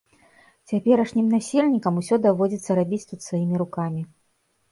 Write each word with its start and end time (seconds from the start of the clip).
Цяперашнім 0.69 1.27
насельнікам 1.33 1.99
усё 2.01 2.15
даводзіцца 2.25 2.77
рабіць 2.79 3.05
тут 3.09 3.19
сваімі 3.27 3.55
рукамі. 3.63 4.01